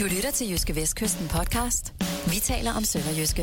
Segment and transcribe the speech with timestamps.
[0.00, 1.94] Du lytter til Jyske Vestkysten podcast.
[2.26, 3.42] Vi taler om Sønderjyske.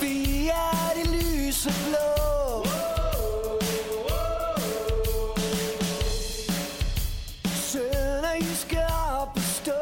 [0.00, 2.06] Vi er det lyse blå.
[7.70, 8.78] Sønderjyske
[9.20, 9.80] op at stå.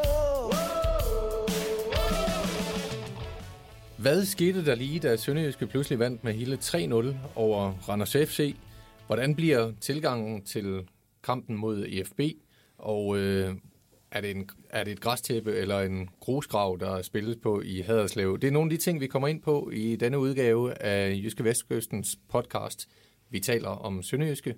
[3.97, 8.55] Hvad skete der lige, da Sønderjyske pludselig vandt med hele 3-0 over Randers FC?
[9.07, 10.87] Hvordan bliver tilgangen til
[11.23, 12.19] kampen mod EFB?
[12.77, 13.55] Og øh,
[14.11, 18.39] er, det en, er det et græstæppe eller en grusgrav, der spilles på i Haderslev?
[18.39, 21.43] Det er nogle af de ting, vi kommer ind på i denne udgave af Jyske
[21.43, 22.89] Vestkystens podcast.
[23.29, 24.55] Vi taler om Sønderjyske.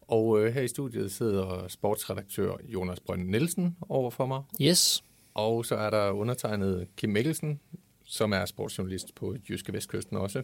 [0.00, 4.42] Og øh, her i studiet sidder sportsredaktør Jonas Brønd Nielsen over for mig.
[4.62, 5.04] Yes.
[5.34, 7.60] Og så er der undertegnet Kim Mikkelsen,
[8.04, 10.42] som er sportsjournalist på Jyske Vestkysten også.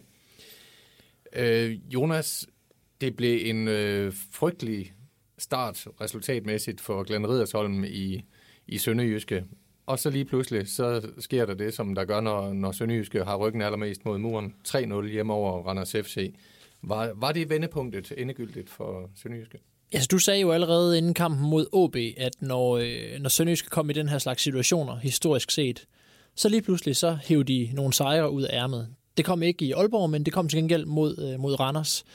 [1.33, 2.47] Øh, Jonas,
[3.01, 4.93] det blev en øh, frygtelig
[5.37, 8.25] start resultatmæssigt for Glenn Ridersholm i,
[8.67, 9.43] i Sønderjyske.
[9.85, 13.35] Og så lige pludselig, så sker der det, som der gør, når, når Sønderjyske har
[13.35, 14.55] ryggen allermest mod muren.
[14.67, 16.35] 3-0 hjemme over Randers FC.
[16.81, 19.57] Var, var det vendepunktet endegyldigt for Sønderjyske?
[19.91, 23.89] Altså, du sagde jo allerede inden kampen mod OB, at når, øh, når Sønderjyske kom
[23.89, 25.87] i den her slags situationer, historisk set,
[26.35, 28.87] så lige pludselig så hævde de nogle sejre ud af ærmet.
[29.17, 32.05] Det kom ikke i Aalborg, men det kom til gengæld mod, øh, mod Randers,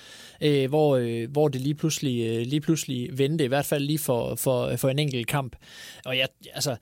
[0.41, 3.99] øh, hvor, øh, hvor det lige pludselig, øh, lige pludselig vendte, i hvert fald lige
[3.99, 5.57] for, for, for en enkelt kamp.
[6.05, 6.77] Og jeg, altså,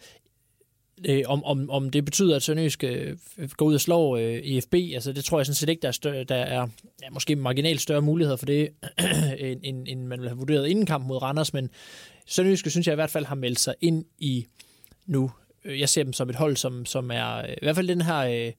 [1.08, 3.16] øh, om, om, om det betyder, at Sønderjysk øh,
[3.56, 5.92] går ud og slår øh, EFB, altså det tror jeg sådan set ikke, der er,
[5.92, 6.66] større, der er
[7.02, 8.68] ja, måske marginalt større muligheder for det,
[9.38, 11.70] end, end, end man ville have vurderet inden kampen mod Randers, men
[12.26, 14.46] Sønderjysk synes jeg i hvert fald har meldt sig ind i
[15.06, 15.30] nu.
[15.64, 18.18] Jeg ser dem som et hold, som, som er øh, i hvert fald den her...
[18.18, 18.52] Øh,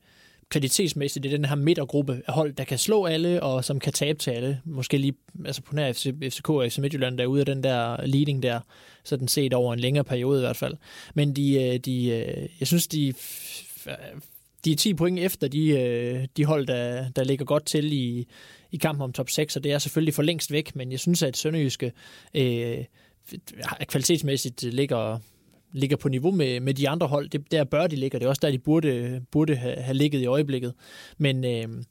[0.52, 3.94] kvalitetsmæssigt, det er den her midtergruppe af hold, der kan slå alle, og som kan
[3.94, 4.61] tabe til alle.
[4.66, 5.13] Måske lige,
[5.45, 8.44] altså på nær FC, FCK og FC Midtjylland, der er ude af den der leading
[8.44, 8.59] der,
[9.03, 10.73] sådan set over en længere periode i hvert fald.
[11.13, 13.13] Men de, øh, de øh, jeg synes, de,
[14.66, 18.27] de er 10 point efter de, øh, de hold, der, der ligger godt til i,
[18.72, 21.23] i kampen om top 6, og det er selvfølgelig for længst væk, men jeg synes,
[21.23, 21.91] at Sønderjyske
[22.33, 22.78] øh,
[23.88, 25.19] kvalitetsmæssigt ligger
[25.71, 27.29] ligger på niveau med, med de andre hold.
[27.29, 30.21] Det, der bør de ligge, det er også der, de burde, burde have, have ligget
[30.21, 30.73] i øjeblikket.
[31.17, 31.83] Men øh,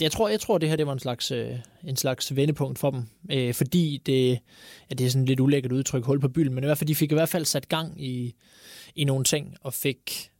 [0.00, 2.90] jeg tror, jeg tror, det her det var en slags, øh, en slags vendepunkt for
[2.90, 4.38] dem, øh, fordi det,
[4.90, 6.94] ja, det er sådan lidt ulækkert udtryk, hul på bylden, men i hvert fald, de
[6.94, 8.34] fik i hvert fald sat gang i,
[8.94, 10.30] i nogle ting, og fik,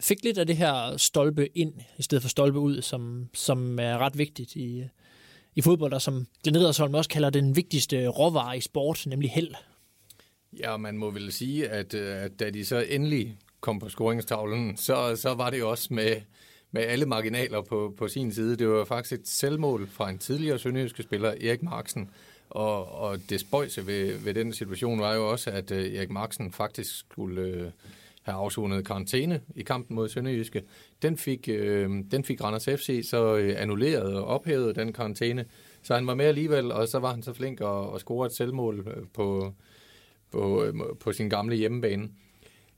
[0.00, 3.98] fik lidt af det her stolpe ind, i stedet for stolpe ud, som, som er
[3.98, 4.84] ret vigtigt i,
[5.54, 9.54] i fodbold, og som Glenn Riddersholm også kalder den vigtigste råvare i sport, nemlig held.
[10.58, 14.76] Ja, man må vel sige, at, øh, at da de så endelig kom på scoringstavlen,
[14.76, 16.16] så, så var det jo også med,
[16.70, 18.56] med alle marginaler på, på sin side.
[18.56, 22.10] Det var faktisk et selvmål fra en tidligere sønderjyske spiller, Erik Marksen.
[22.50, 26.52] Og, og det spøjse ved, ved den situation var jo også, at uh, Erik Marksen
[26.52, 27.72] faktisk skulle uh,
[28.22, 30.62] have afsonet karantæne i kampen mod Sønderjyske.
[31.02, 31.54] Den fik, uh,
[32.10, 35.44] den fik Randers FC så annulleret og ophævet den karantæne.
[35.82, 38.32] Så han var med alligevel, og så var han så flink at, at score et
[38.32, 39.54] selvmål på,
[40.32, 42.08] på, øh, på sin gamle hjemmebane.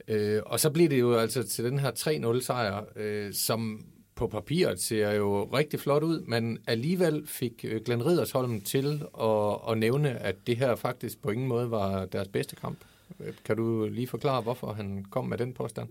[0.08, 4.26] Øh, og så bliver det jo altså til den her 3-0 sejr, øh, som på
[4.26, 9.78] papiret ser jo rigtig flot ud, men alligevel fik øh, Glenn Ridersholm til at, at
[9.78, 12.78] nævne, at det her faktisk på ingen måde var deres bedste kamp.
[13.20, 15.88] Øh, kan du lige forklare, hvorfor han kom med den påstand?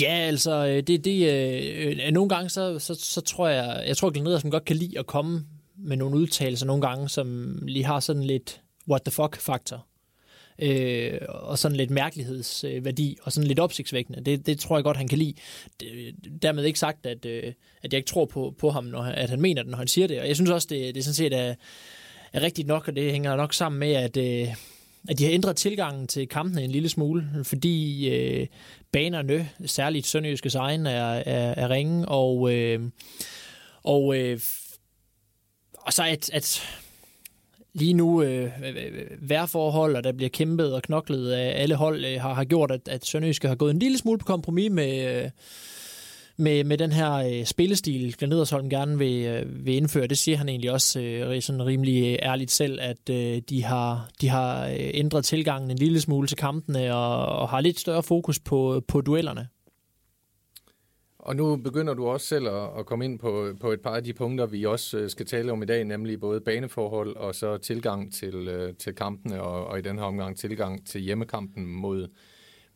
[0.00, 1.32] Ja, altså, øh, det, det,
[2.06, 4.98] øh, nogle gange, så, så, så tror jeg, jeg tror, Glenn Riddersholm godt kan lide
[4.98, 5.44] at komme
[5.76, 9.86] med nogle udtalelser nogle gange, som lige har sådan lidt what the fuck-faktor
[10.62, 14.24] øh, og sådan lidt mærkelighedsværdi, og sådan lidt opsigtsvækkende.
[14.24, 15.34] Det, det tror jeg godt, han kan lide.
[15.80, 17.52] Det, dermed ikke sagt, at, øh,
[17.82, 20.06] at jeg ikke tror på, på ham, når, at han mener det, når han siger
[20.06, 20.20] det.
[20.20, 21.54] Og jeg synes også, det, det sådan set er,
[22.32, 24.48] er rigtigt nok, og det hænger nok sammen med, at, øh,
[25.08, 28.46] at de har ændret tilgangen til kampene en lille smule, fordi øh,
[28.92, 32.80] banerne, særligt Sønderjyskes egen, er, er, er ringe, og, øh,
[33.82, 34.40] og, øh,
[35.78, 36.62] og så at, at
[37.74, 38.50] lige nu øh,
[39.20, 42.88] værforhold, og der bliver kæmpet og knoklet af alle hold, øh, har, har gjort, at,
[42.88, 45.30] at Sønderjyske har gået en lille smule på kompromis med, øh,
[46.36, 50.06] med, med den her øh, spillestil, Glenn Edersholm gerne vil, øh, vil indføre.
[50.06, 54.10] Det siger han egentlig også øh, sådan rimelig øh, ærligt selv, at øh, de har,
[54.20, 58.02] de har øh, ændret tilgangen en lille smule til kampene og, og har lidt større
[58.02, 59.48] fokus på, på duellerne.
[61.22, 64.04] Og nu begynder du også selv at, at komme ind på, på et par af
[64.04, 67.56] de punkter, vi også øh, skal tale om i dag, nemlig både baneforhold og så
[67.56, 72.08] tilgang til, øh, til kampene, og, og i den her omgang tilgang til hjemmekampen mod,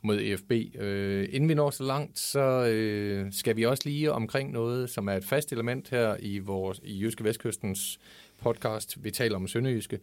[0.02, 0.52] mod EFB.
[0.81, 5.08] Øh, inden vi når så langt, så øh, skal vi også lige omkring noget, som
[5.08, 7.98] er et fast element her i, vores, i Jyske Vestkystens
[8.38, 9.04] podcast.
[9.04, 9.98] Vi taler om Sønderjyske,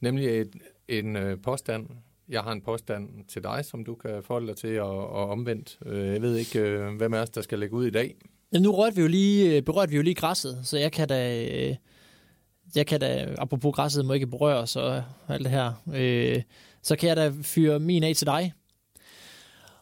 [0.00, 0.56] nemlig et,
[0.88, 1.86] en øh, påstand,
[2.28, 5.78] jeg har en påstand til dig, som du kan forholde dig til, og, og omvendt.
[5.86, 8.14] Øh, jeg ved ikke, øh, hvem af os, der skal lægge ud i dag.
[8.52, 11.08] Jamen, nu rørte vi jo lige, øh, berørte vi jo lige græsset, så jeg kan
[11.08, 11.76] da,
[12.74, 16.42] jeg kan da, apropos græsset må ikke berøre så alt det her, øh,
[16.82, 18.52] så kan jeg da fyre min af til dig.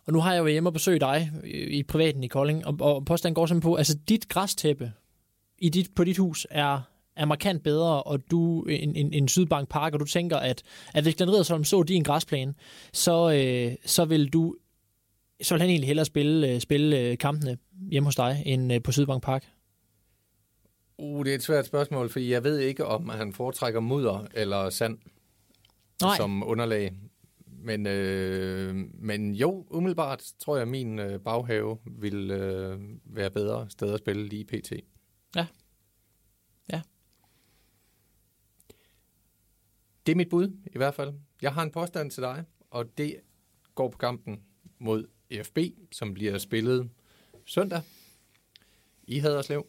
[0.07, 1.31] Og nu har jeg jo hjemme og besøg dig
[1.71, 4.93] i privaten i Kolding, og, og påstanden går simpelthen på, altså dit græstæppe
[5.59, 6.81] i dit, på dit hus er,
[7.17, 10.63] er markant bedre, og du en, en, en Sydbank Park, og du tænker, at,
[10.95, 12.55] at hvis Glenn Riddersholm så din græsplæne,
[12.93, 14.55] så, øh, så vil du
[15.43, 17.59] så vil han egentlig hellere spille, øh, spille øh, kampene
[17.91, 19.47] hjemme hos dig, end øh, på Sydbank Park.
[20.99, 24.71] Uh, det er et svært spørgsmål, fordi jeg ved ikke, om han foretrækker mudder eller
[24.71, 24.99] sand
[26.03, 26.17] Nej.
[26.17, 26.93] som underlag.
[27.47, 33.67] Men, øh, men jo, umiddelbart tror jeg, at min øh, baghave vil øh, være bedre
[33.71, 34.73] sted at spille lige pt.
[35.37, 35.47] Ja.
[40.07, 41.13] Det er mit bud, i hvert fald.
[41.43, 43.17] Jeg har en påstand til dig, og det
[43.75, 44.41] går på kampen
[44.79, 45.59] mod EFB,
[45.93, 46.89] som bliver spillet
[47.45, 47.81] søndag
[49.07, 49.67] i Haderslev.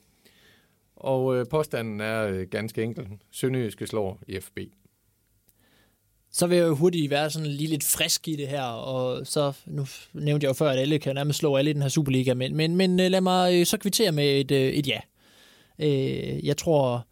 [0.95, 3.07] Og øh, påstanden er øh, ganske enkel.
[3.31, 4.59] Sønderjyske slår EFB.
[6.31, 9.53] Så vil jeg jo hurtigt være sådan lige lidt frisk i det her, og så,
[9.65, 12.33] nu nævnte jeg jo før, at alle kan nærmest slå alle i den her Superliga,
[12.33, 14.99] men, men, men øh, lad mig øh, så kvittere med et, øh, et ja.
[15.79, 17.06] Øh, jeg tror,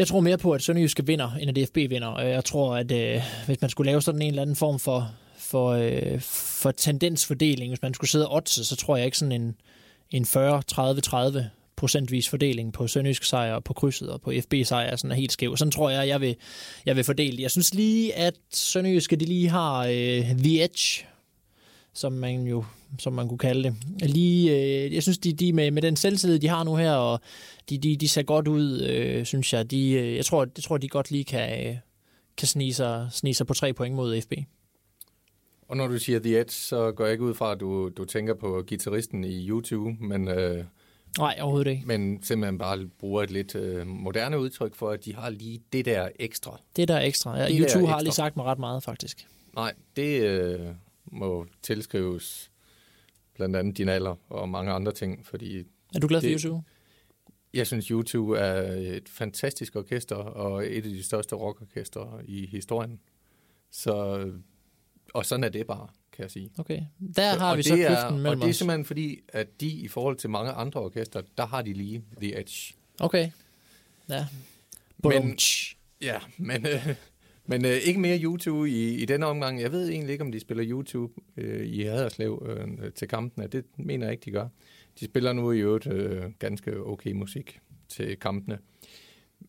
[0.00, 2.16] jeg tror mere på, at Sønderjyske vinder, end at DFB vinder.
[2.16, 5.10] Øh, jeg tror, at øh, hvis man skulle lave sådan en eller anden form for,
[5.36, 6.20] for, øh,
[6.60, 9.56] for tendensfordeling, hvis man skulle sidde og oddse, så tror jeg ikke sådan en,
[10.10, 11.42] en 40-30-30
[11.76, 15.32] procentvis fordeling på Sønderjysk sejr og på krydset og på FB sejr sådan er helt
[15.32, 15.56] skæv.
[15.56, 16.36] Sådan tror jeg, jeg vil,
[16.86, 17.42] jeg vil fordele det.
[17.42, 21.06] Jeg synes lige, at Sønderjyske de lige har øh, the edge,
[21.94, 22.64] som man jo
[22.98, 24.10] som man kunne kalde det.
[24.10, 24.50] Lige,
[24.86, 27.20] øh, jeg synes, de, de med, med den selvtillid, de har nu her, og
[27.70, 29.70] de, de, de ser godt ud, øh, synes jeg.
[29.70, 31.76] De, øh, jeg, tror, jeg tror, de godt lige kan, øh,
[32.36, 34.32] kan snige sig, snige sig på tre point mod FB.
[35.68, 38.04] Og når du siger The Edge, så går jeg ikke ud fra, at du, du
[38.04, 40.64] tænker på gitarristen i YouTube, men, øh,
[41.18, 41.82] Nej, overhovedet ikke.
[41.86, 45.84] men simpelthen bare bruger et lidt øh, moderne udtryk for, at de har lige det
[45.84, 46.60] der ekstra.
[46.76, 47.36] Det der er ekstra.
[47.38, 48.02] Ja, Det der YouTube har ekstra.
[48.02, 49.26] lige sagt mig ret meget, faktisk.
[49.54, 50.60] Nej, det øh,
[51.12, 52.49] må tilskrives
[53.40, 55.58] blandt andet din alder og mange andre ting, fordi
[55.94, 56.64] Er du glad for Det- YouTube?
[57.54, 63.00] jeg synes, YouTube er et fantastisk orkester og et af de største rockorkestre i historien.
[63.70, 64.26] Så,
[65.14, 66.50] og sådan er det bare, kan jeg sige.
[66.58, 66.80] Okay.
[67.16, 68.56] Der har og vi så er, kløften Og mellem det er os.
[68.56, 72.40] simpelthen fordi, at de i forhold til mange andre orkester, der har de lige The
[72.40, 72.74] Edge.
[73.00, 73.30] Okay.
[74.08, 74.26] Ja.
[75.04, 75.38] Men- Men...
[76.02, 76.88] Ja, men, øh,
[77.50, 79.60] men øh, ikke mere YouTube i, i denne omgang.
[79.60, 83.46] Jeg ved egentlig ikke, om de spiller YouTube øh, i Haderslev øh, til kampene.
[83.46, 84.48] Det mener jeg ikke, de gør.
[85.00, 87.58] De spiller nu i øvrigt øh, ganske okay musik
[87.88, 88.58] til kampene.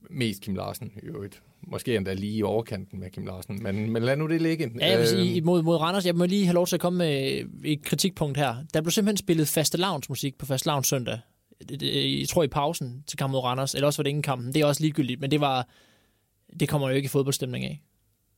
[0.09, 1.42] Mest Kim Larsen i øvrigt.
[1.68, 3.63] Måske endda lige i overkanten med Kim Larsen.
[3.63, 4.71] Men, men lad nu det ligge.
[4.80, 6.80] Ja, jeg vil Øh, sige, mod, mod Randers, jeg må lige have lov til at
[6.80, 8.56] komme med et kritikpunkt her.
[8.74, 11.19] Der blev simpelthen spillet fastelavnsmusik på fastelavns søndag.
[11.69, 14.54] Det- Jeg tror i pausen til kamp mod Randers, eller også var det ingen kampen.
[14.54, 15.68] Det er også ligegyldigt, men det var
[16.59, 17.81] det kommer jo ikke i fodboldstemning af.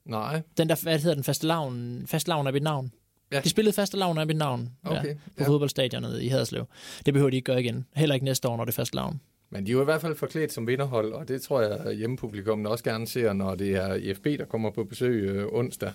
[0.05, 2.91] Nej, Den der, hvad hedder den, fastelavn, fastelavn er mit navn.
[3.31, 3.41] Ja.
[3.41, 5.07] De spillede fastelavn er mit navn okay.
[5.07, 5.47] ja, på Ja.
[5.47, 6.65] fodboldstadionet i Haderslev.
[7.05, 7.85] Det behøver de ikke gøre igen.
[7.95, 9.19] Heller ikke næste år, når det er fastelavn.
[9.50, 11.95] Men de er jo i hvert fald forklædt som vinderhold, og det tror jeg, at
[11.97, 15.91] hjemmepublikummet også gerne ser, når det er IFB, der kommer på besøg øh, onsdag.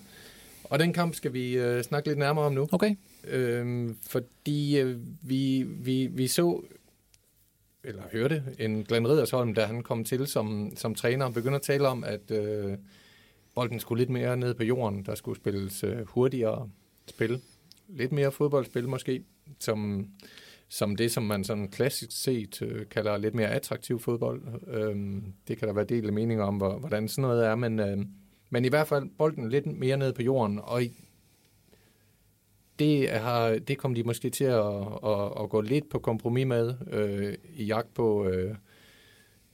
[0.63, 2.67] Og den kamp skal vi øh, snakke lidt nærmere om nu.
[2.71, 2.95] Okay.
[3.27, 6.61] Øhm, fordi øh, vi, vi, vi så,
[7.83, 11.61] eller hørte, en Glenn Riddersholm, da han kom til som, som træner, og begyndte at
[11.61, 12.77] tale om, at øh,
[13.55, 15.05] bolden skulle lidt mere ned på jorden.
[15.05, 16.69] Der skulle spilles øh, hurtigere
[17.07, 17.41] spil.
[17.87, 19.23] Lidt mere fodboldspil måske,
[19.59, 20.07] som,
[20.69, 24.41] som det, som man sådan klassisk set øh, kalder lidt mere attraktiv fodbold.
[24.67, 27.79] Øhm, det kan der være delte af meninger om, hvor, hvordan sådan noget er, men,
[27.79, 27.97] øh,
[28.49, 30.93] men i hvert fald bolden lidt mere ned på jorden, og i,
[32.79, 34.65] det, har, det kom de måske til at,
[35.05, 38.55] at, at gå lidt på kompromis med øh, i jagt på øh,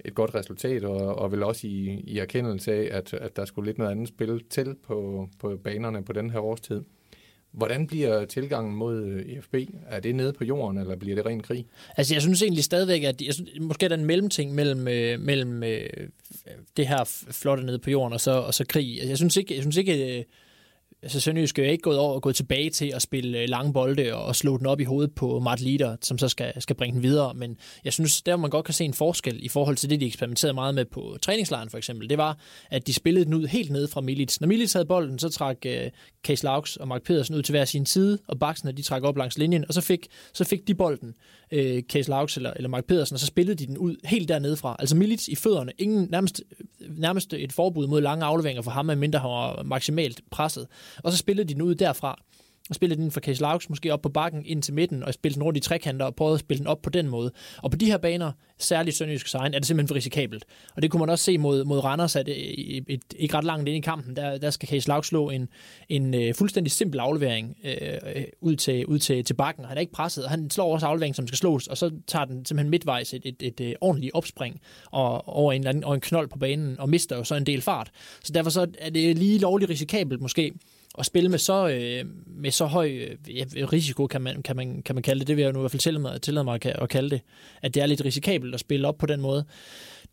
[0.06, 3.66] et godt resultat, og, og vel også i, i erkendelse af, at, at der skulle
[3.66, 6.82] lidt noget andet spil til på, på banerne på den her årstid.
[7.52, 9.54] Hvordan bliver tilgangen mod øh, IFB?
[9.54, 9.70] EFB?
[9.88, 11.66] Er det nede på jorden, eller bliver det ren krig?
[11.98, 15.20] Altså, jeg synes egentlig stadigvæk, at jeg synes, måske er der en mellemting mellem, øh,
[15.20, 15.90] mellem øh,
[16.78, 18.94] det her flotte nede på jorden og så, og så krig.
[18.94, 20.24] Altså, jeg synes ikke, jeg synes ikke øh,
[21.04, 24.16] altså Sønderjysk er ikke gået over og gået tilbage til at spille øh, lange bolde
[24.16, 27.04] og slå den op i hovedet på Mart Lider, som så skal, skal bringe den
[27.04, 27.34] videre.
[27.34, 30.06] Men jeg synes, der man godt kan se en forskel i forhold til det, de
[30.06, 32.10] eksperimenterede meget med på træningslejren for eksempel.
[32.10, 32.38] Det var,
[32.72, 34.42] at de spillede den ud helt ned fra Milits.
[34.42, 35.90] Når Milits havde bolden, så trak øh,
[36.24, 39.18] Case Laux og Mark Pedersen ud til hver sin side, og baksene de trak op
[39.18, 41.16] langs linjen, og så fik, så fik de bolden,
[41.52, 44.58] øh, Case Laux eller, eller Mark Pedersen, og så spillede de den ud helt dernede
[44.58, 44.75] fra.
[44.80, 46.42] Altså Milits i fødderne, ingen, nærmest,
[46.90, 50.68] nærmest et forbud mod lange afleveringer for ham, medmindre han var maksimalt presset.
[51.04, 52.20] Og så spillede de den ud derfra
[52.70, 55.36] og spillede den fra Case Laux måske op på bakken ind til midten, og spillede
[55.36, 57.32] den rundt i trekanter og prøvede at spille den op på den måde.
[57.58, 60.46] Og på de her baner, særligt Sønderjysk Sejren, er det simpelthen for risikabelt.
[60.75, 63.44] Og det kunne man også se mod, mod Randers, at øh, et, et, ikke ret
[63.44, 65.48] langt ind i kampen, der, der skal Case Laux slå en,
[65.90, 69.66] en uh, fuldstændig simpel aflevering uh, ud, til, ud til, til bakken.
[69.66, 72.25] Han er ikke presset, og han slår også afleveringen, som skal slås, og så tager
[72.25, 74.62] den simpelthen midtvejs et, et, et, et ordentligt opspring
[74.92, 77.46] og, over en, eller anden, og en knold på banen, og mister jo så en
[77.46, 77.92] del fart.
[78.24, 80.52] Så derfor så er det lige lovligt risikabelt måske,
[81.00, 82.92] at spille med så, øh, med så høj
[83.58, 85.62] øh, risiko, kan man, kan, man, kan man kalde det, det vil jeg nu i
[85.62, 87.22] hvert fald tillade mig, tillade mig at, at kalde det,
[87.62, 89.46] at det er lidt risikabelt at spille op på den måde.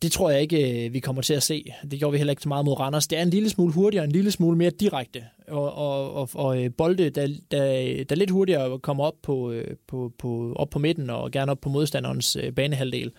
[0.01, 1.73] Det tror jeg ikke, øh, vi kommer til at se.
[1.91, 3.07] Det gjorde vi heller ikke så meget mod Randers.
[3.07, 6.63] Det er en lille smule hurtigere, en lille smule mere direkte, og, og, og, og
[6.63, 10.79] øh, bolde, der, der, der lidt hurtigere kommer op på, øh, på, på, op på
[10.79, 13.11] midten og gerne op på modstanderens banehalvdel.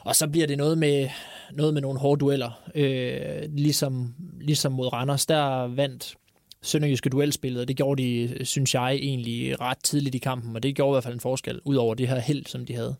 [0.00, 1.08] Og så bliver det noget med,
[1.52, 5.26] noget med nogle hårde dueller, øh, ligesom, ligesom mod Randers.
[5.26, 6.14] Der vandt
[6.62, 10.62] sønderjyske duelspillet, og det gjorde de, øh, synes jeg, egentlig ret tidligt i kampen, og
[10.62, 12.96] det gjorde i hvert fald en forskel, ud over det her held, som de havde.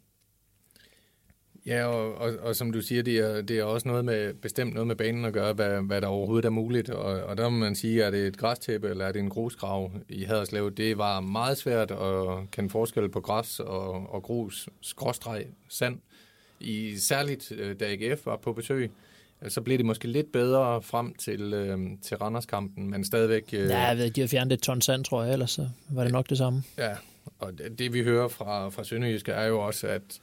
[1.67, 4.75] Ja, og, og, og som du siger, det er, det er også noget med, bestemt
[4.75, 6.91] noget med banen at gøre, hvad, hvad der overhovedet er muligt.
[6.91, 9.93] Og, og der må man sige, er det et græstæppe eller er det en grusgrav
[10.09, 10.75] i Haderslev?
[10.75, 15.99] Det var meget svært at kende forskel på græs og, og grus, skråstreg, sand.
[16.61, 18.91] I, særligt øh, da AGF var på besøg,
[19.49, 23.45] så blev det måske lidt bedre frem til, øh, til Randers-kampen, men stadigvæk...
[23.53, 26.03] Øh, ja, jeg ved, de har fjernet et ton sand, tror jeg, ellers så var
[26.03, 26.63] det nok det samme.
[26.79, 26.95] Ja,
[27.39, 30.21] og det, det vi hører fra, fra Sønderjyske er jo også, at,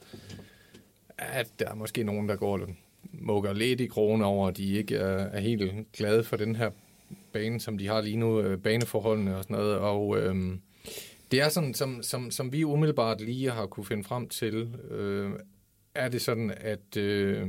[1.18, 2.60] at der er måske nogen, der går
[3.12, 6.70] mukker lidt i kroner over, at de ikke er, er helt glade for den her
[7.32, 10.18] bane, som de har lige nu, øh, baneforholdene og sådan noget, og...
[10.18, 10.56] Øh,
[11.30, 15.32] det er sådan, som, som, som vi umiddelbart lige har kunne finde frem til, øh,
[15.94, 17.48] er det sådan, at øh,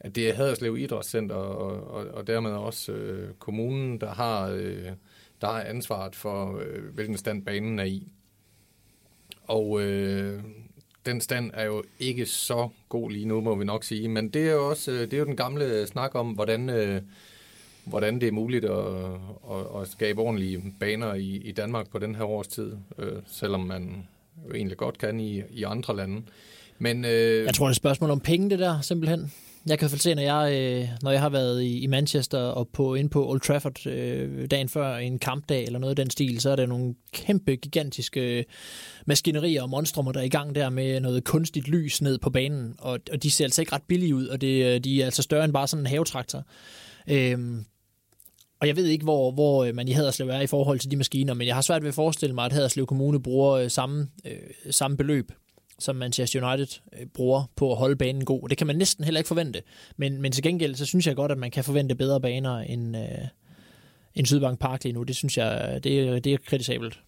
[0.00, 4.86] at det er Haderslev Idrætscenter og, og, og dermed også øh, kommunen, der har, øh,
[5.40, 8.12] der har ansvaret for, øh, hvilken stand banen er i.
[9.44, 10.42] Og øh,
[11.06, 14.08] den stand er jo ikke så god lige nu, må vi nok sige.
[14.08, 17.02] Men det er jo også øh, det er jo den gamle snak om, hvordan, øh,
[17.84, 18.86] hvordan det er muligt at,
[19.50, 24.06] at, at skabe ordentlige baner i, i Danmark på den her årstid, øh, selvom man
[24.48, 26.22] jo egentlig godt kan i, i andre lande.
[26.78, 29.32] Men, øh, jeg tror, det er et spørgsmål om penge, det der, simpelthen.
[29.66, 32.94] Jeg kan fald se, når jeg, øh, når jeg har været i, Manchester og på,
[32.94, 36.50] inde på Old Trafford øh, dagen før en kampdag eller noget af den stil, så
[36.50, 38.44] er der nogle kæmpe, gigantiske øh,
[39.06, 42.74] maskinerier og monstrummer, der er i gang der med noget kunstigt lys ned på banen,
[42.78, 45.22] og, og de ser altså ikke ret billige ud, og det, øh, de er altså
[45.22, 46.44] større end bare sådan en havetraktor.
[47.08, 47.64] Øhm,
[48.60, 50.96] og jeg ved ikke, hvor, hvor øh, man i Haderslev er i forhold til de
[50.96, 54.32] maskiner, men jeg har svært ved at forestille mig, at Haderslev Kommune bruger samme, øh,
[54.70, 55.32] samme beløb
[55.80, 58.48] som Manchester United øh, bruger på at holde banen god.
[58.48, 59.62] Det kan man næsten heller ikke forvente.
[59.96, 62.96] Men, men til gengæld, så synes jeg godt, at man kan forvente bedre baner end,
[62.96, 63.28] øh,
[64.14, 65.02] end Sydbank Park lige nu.
[65.02, 67.00] Det synes jeg, det, er, det er kritisabelt.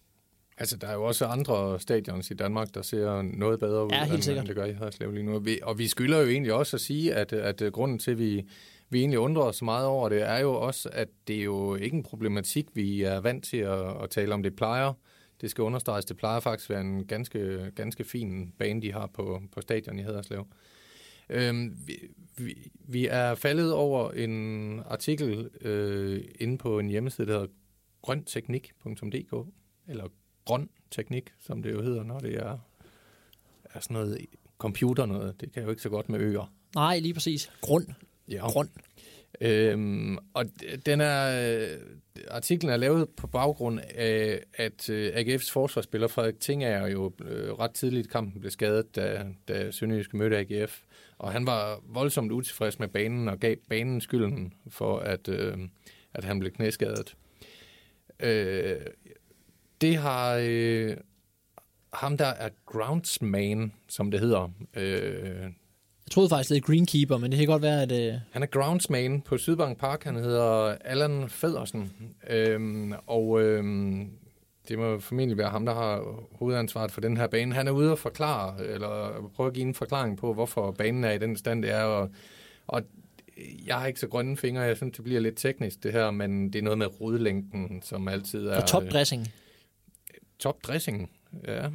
[0.57, 4.05] Altså, der er jo også andre stadions i Danmark, der ser noget bedre ud, ja,
[4.05, 5.35] helt end, end det gør i Haderslev lige nu.
[5.35, 8.19] Og vi, og vi skylder jo egentlig også at sige, at, at grunden til, at
[8.19, 8.43] vi,
[8.89, 11.97] vi egentlig undrer os meget over det, er jo også, at det er jo ikke
[11.97, 14.43] en problematik, vi er vant til at, at tale om.
[14.43, 14.93] Det plejer
[15.43, 19.07] det skal understreges, det plejer faktisk at være en ganske, ganske fin bane, de har
[19.07, 20.47] på, på stadion i Haderslev.
[21.29, 21.93] Øhm, vi,
[22.37, 27.47] vi, vi er faldet over en artikel øh, inde på en hjemmeside, der hedder
[28.01, 29.47] grønteknik.dk,
[29.87, 30.07] eller
[30.45, 32.57] grøn teknik, som det jo hedder, når det er,
[33.63, 34.25] er sådan noget
[34.57, 35.41] computer noget.
[35.41, 36.53] Det kan jo ikke så godt med øer.
[36.75, 37.51] Nej, lige præcis.
[37.61, 37.87] Grund.
[38.29, 38.47] Ja.
[38.49, 38.69] Grund.
[39.41, 40.45] Øhm, og
[40.85, 41.79] den er, øh,
[42.27, 47.71] artiklen er lavet på baggrund af, at øh, AGF's forsvarsspiller Frederik Tinger jo øh, ret
[47.71, 50.81] tidligt i kampen blev skadet, da, da Sønderjyske mødte AGF.
[51.17, 55.57] Og han var voldsomt utilfreds med banen og gav banen skylden for, at, øh,
[56.13, 57.15] at han blev knæskadet.
[58.19, 58.81] Øh,
[59.81, 60.97] det har øh,
[61.93, 65.51] ham, der er groundsman, som det hedder, øh,
[66.13, 67.91] troede faktisk, det er Greenkeeper, men det kan godt være, at...
[67.91, 68.13] Øh...
[68.31, 70.03] Han er groundsman på Sydbank Park.
[70.03, 71.91] Han hedder Allan Federsen.
[72.29, 74.09] Øhm, og øhm,
[74.67, 77.53] det må formentlig være ham, der har hovedansvaret for den her bane.
[77.53, 81.11] Han er ude og forklare, eller prøve at give en forklaring på, hvorfor banen er
[81.11, 81.83] i den stand, det er.
[81.83, 82.09] Og,
[82.67, 82.81] og
[83.67, 84.61] jeg har ikke så grønne fingre.
[84.61, 88.07] Jeg synes, det bliver lidt teknisk, det her, men det er noget med rodlængden, som
[88.07, 88.61] altid er...
[88.61, 89.27] Og topdressing.
[90.39, 91.09] Topdressing,
[91.47, 91.69] ja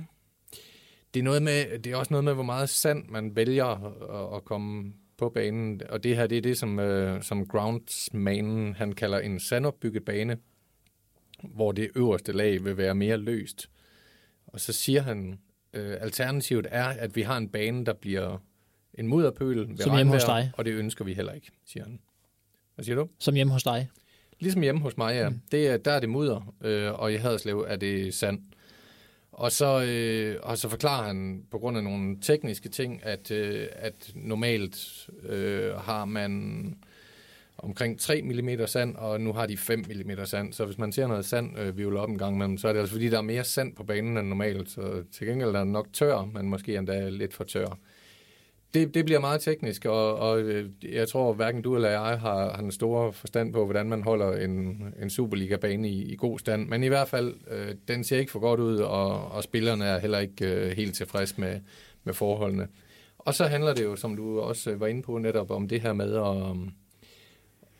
[1.14, 4.36] det er, noget med, det er også noget med, hvor meget sand man vælger at,
[4.36, 5.82] at komme på banen.
[5.88, 10.36] Og det her, det er det, som, uh, som groundsmanen, han kalder en sandopbygget bane,
[11.42, 13.70] hvor det øverste lag vil være mere løst.
[14.46, 15.38] Og så siger han,
[15.78, 18.38] uh, alternativet er, at vi har en bane, der bliver
[18.94, 20.50] en mudderpøl ved Som hjemme hos dig.
[20.56, 22.00] og det ønsker vi heller ikke, siger han.
[22.74, 23.08] Hvad siger du?
[23.18, 23.88] Som hjemme hos dig.
[24.40, 25.28] Ligesom hjemme hos mig, ja.
[25.28, 25.40] Mm.
[25.50, 28.42] Det er, der er det mudder, øh, og i Haderslev er det sand.
[29.38, 33.66] Og så, øh, og så forklarer han på grund af nogle tekniske ting, at, øh,
[33.73, 36.75] at normalt øh, har man
[37.59, 40.52] omkring 3 mm sand, og nu har de 5 mm sand.
[40.52, 42.80] Så hvis man ser noget sand øh, vivle op en gang imellem, så er det
[42.80, 44.71] altså fordi, der er mere sand på banen end normalt.
[44.71, 47.78] Så til gengæld er den nok tør, men måske endda lidt for tør.
[48.75, 52.18] Det, det bliver meget teknisk, og, og øh, jeg tror, hverken du eller jeg har,
[52.18, 56.68] har en stor forstand på, hvordan man holder en, en Superliga-bane i, i god stand.
[56.68, 59.98] Men i hvert fald, øh, den ser ikke for godt ud, og, og spillerne er
[59.98, 61.60] heller ikke øh, helt tilfreds med,
[62.04, 62.68] med forholdene.
[63.18, 65.92] Og så handler det jo, som du også var inde på netop, om det her
[65.92, 66.72] med at, um,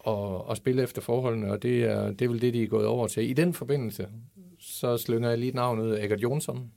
[0.07, 2.87] at, at spille efter forholdene, og det er, det er vel det, de er gået
[2.87, 3.30] over til.
[3.30, 4.09] I den forbindelse,
[4.59, 6.71] så slynger jeg lige navnet ud Egert Jonsson,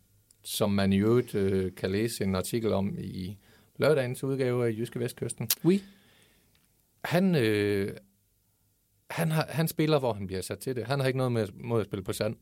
[0.44, 3.38] som man i øvrigt øh, kan læse en artikel om i
[3.82, 5.50] lørdagens udgave af Jyske Vestkysten.
[5.64, 5.82] Oui.
[7.06, 7.94] Han, øh,
[9.10, 10.86] han, har, han spiller, hvor han bliver sat til det.
[10.88, 12.36] Han har ikke noget med, mod at spille på sand.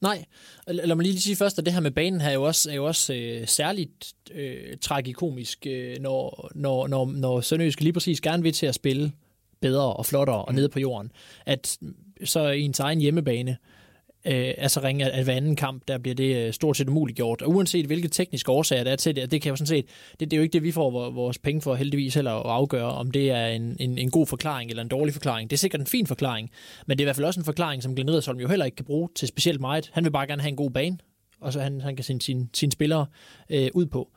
[0.00, 0.24] Nej,
[0.66, 2.74] lad mig lige sige først, at det her med banen her er jo også, er
[2.74, 8.42] jo også øh, særligt øh, tragikomisk, øh, når, når, når, når Sønderjysk lige præcis gerne
[8.42, 9.12] vil til at spille
[9.60, 11.12] bedre og flottere og nede på jorden.
[11.46, 11.78] At
[12.24, 13.81] så ens egen hjemmebane, øh,
[14.24, 17.42] Øh, altså ringe, at hver anden kamp, der bliver det øh, stort set umuligt gjort.
[17.42, 19.86] Og uanset hvilke tekniske årsager der er til det, det kan jo sådan set,
[20.20, 22.92] det, det er jo ikke det, vi får vores penge for heldigvis heller at afgøre,
[22.92, 25.50] om det er en, en, en god forklaring eller en dårlig forklaring.
[25.50, 26.50] Det er sikkert en fin forklaring,
[26.86, 28.76] men det er i hvert fald også en forklaring, som Glenn Riddersholm jo heller ikke
[28.76, 29.90] kan bruge til specielt meget.
[29.92, 30.98] Han vil bare gerne have en god bane,
[31.40, 33.06] og så han, han kan sende sine, sin spillere
[33.50, 34.10] øh, ud på.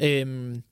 [0.00, 0.62] Øhm,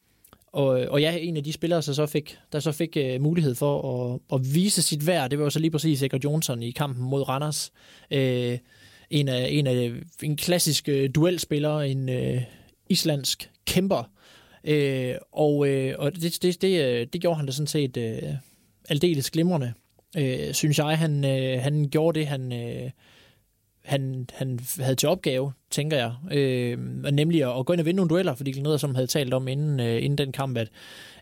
[0.55, 3.55] og, og ja, en af de spillere, der så fik, der så fik uh, mulighed
[3.55, 3.75] for
[4.15, 7.05] at, at vise sit værd, det var jo så lige præcis Edgar Jonsson i kampen
[7.05, 7.73] mod Randers.
[8.11, 8.59] Uh,
[9.11, 9.93] en af, en af
[10.23, 12.43] en klassisk uh, duelspiller, en uh,
[12.89, 14.11] islandsk kæmper.
[14.69, 18.29] Uh, og uh, og det, det, det, det gjorde han da sådan set uh,
[18.89, 19.73] aldeles glimrende.
[20.19, 22.53] Uh, synes jeg, han, uh, han gjorde det, han...
[22.53, 22.91] Uh,
[23.85, 26.79] han, han havde til opgave, tænker jeg, øh,
[27.13, 29.49] nemlig at, at gå ind og vinde nogle dueller, fordi noget, som havde talt om
[29.49, 30.69] inden, øh, inden den kamp, at,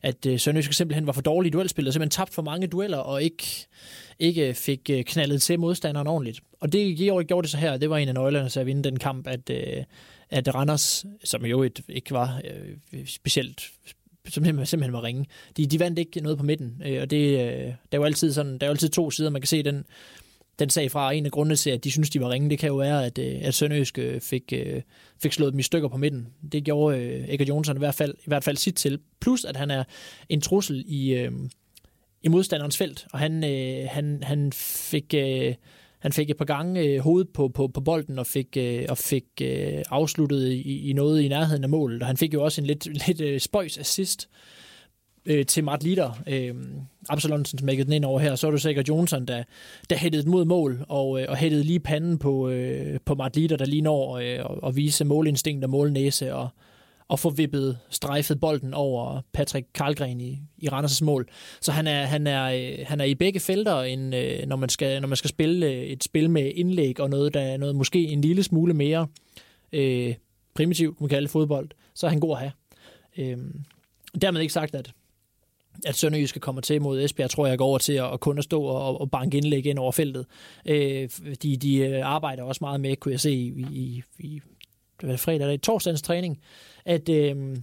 [0.03, 3.23] at øh, Sønderjysk simpelthen var for dårlig dårlige duelspillere, simpelthen tabt for mange dueller, og
[3.23, 3.67] ikke,
[4.19, 6.41] ikke fik øh, knaldet til modstanderen ordentligt.
[6.61, 8.83] Og det gjorde, gjorde det så her, det var en af nøglerne til at vinde
[8.83, 9.85] den kamp, at, øh,
[10.31, 12.41] at Randers, som jo et, ikke var
[12.93, 13.71] øh, specielt
[14.29, 15.27] som simpelthen var ringe.
[15.57, 18.33] De, de vandt ikke noget på midten, øh, og det, øh, der er jo altid
[18.33, 19.31] sådan, der er jo altid to sider.
[19.31, 19.85] Man kan se den
[20.59, 21.13] den sag fra.
[21.13, 23.19] En af grundene til, at de synes, de var ringe, det kan jo være, at,
[23.19, 24.83] øh, at Sønderjysk øh, fik, øh,
[25.23, 26.29] fik slået dem i stykker på midten.
[26.53, 28.99] Det gjorde Egger Jonsson i hvert, fald, i hvert fald sit til.
[29.21, 29.85] Plus, at han er
[30.29, 31.29] en trussel i,
[32.23, 33.43] i modstanderens felt, og han,
[33.89, 35.15] han, han fik...
[35.99, 38.57] Han fik et par gange hovedet på, på, på bolden og fik,
[38.89, 39.25] og fik
[39.91, 42.03] afsluttet i, i noget i nærheden af målet.
[42.03, 44.63] Og han fik jo også en lidt, lidt spøjs assist øh,
[45.27, 46.55] Øh, til Mart Litter, øh,
[47.09, 49.43] Absalonsen smækkede den ind over her, så er du sikkert Jonsson, der,
[49.91, 53.57] der hættede mod mål, og, øh, og hættede lige panden på, øh, på Mart Litter,
[53.57, 56.49] der lige når øh, at vise målinstinkt og målnæse, og,
[57.09, 61.29] og få vippet, strejfet bolden over Patrick Karlgren i, i Randers' mål.
[61.61, 64.69] Så han er, han er, øh, han er i begge felter, en, øh, når, man
[64.69, 67.77] skal, når man skal spille øh, et spil med indlæg og noget, der er noget
[67.77, 69.07] måske en lille smule mere
[69.73, 70.15] øh,
[70.55, 72.53] primitivt, kan man kalde fodbold, så er han god at have.
[73.19, 73.39] Øh,
[74.23, 74.93] dermed ikke sagt, at
[75.87, 78.63] at Sønderjyske kommer til mod Esbjerg, tror jeg går over til at, kun at stå
[78.63, 80.27] og, og banke indlæg ind over feltet.
[80.67, 81.11] Øh,
[81.43, 84.41] de, de arbejder også meget med, kunne jeg se i, i, i
[85.01, 86.41] det var fredag eller i torsdagens træning,
[86.85, 87.57] at, øh,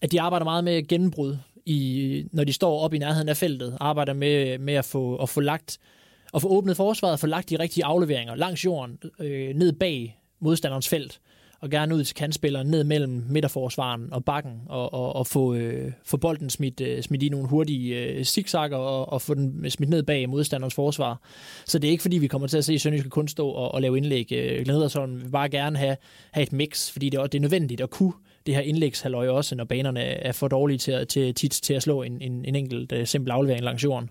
[0.00, 3.76] at de arbejder meget med gennembrud, i, når de står op i nærheden af feltet,
[3.80, 5.78] arbejder med, med at, få, at få lagt
[6.32, 10.88] og få åbnet forsvaret, få lagt de rigtige afleveringer langs jorden, øh, ned bag modstanderens
[10.88, 11.20] felt
[11.62, 15.92] og gerne ud til kantspilleren ned mellem midterforsvaren og bakken, og, og, og få, øh,
[16.04, 19.90] få bolden smidt, øh, smidt i nogle hurtige øh, zigzagger, og, og få den smidt
[19.90, 21.20] ned bag modstanderens forsvar.
[21.66, 23.82] Så det er ikke fordi, vi kommer til at se Sønderjyske kun stå og, og
[23.82, 24.32] lave indlæg.
[24.32, 25.96] Øh, Glenn vil bare gerne have,
[26.30, 28.12] have et mix, fordi det er, det er nødvendigt at kunne
[28.46, 32.02] det her indlægshalløj også, når banerne er for dårlige til, til, tit til at slå
[32.02, 34.10] en, en, en enkelt øh, simpel aflevering langs jorden.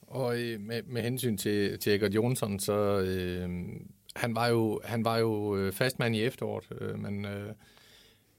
[0.00, 3.48] Og øh, med, med hensyn til, til Egert Jonsson, så øh,
[4.16, 7.52] han var jo, han var jo øh, fastmand i efteråret, øh, men, øh,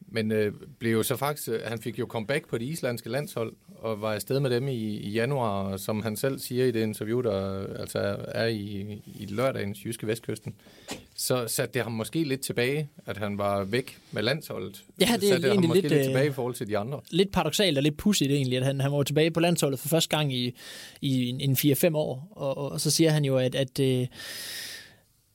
[0.07, 3.53] men øh, blev jo så faktisk, øh, han fik jo comeback på det islandske landshold,
[3.75, 7.21] og var afsted med dem i, i januar, som han selv siger i det interview,
[7.21, 10.55] der altså er i, i lørdagens jyske vestkysten,
[11.15, 14.83] så satte det ham måske lidt tilbage, at han var væk med landsholdet.
[14.99, 17.01] Ja, det er satte egentlig ham lidt, lidt tilbage i forhold til de andre.
[17.09, 20.17] Lidt paradoxalt og lidt pudsigt egentlig, at han, han var tilbage på landsholdet for første
[20.17, 20.55] gang i,
[21.01, 24.07] i en, en 4-5 år, og, og så siger han jo, at, at øh,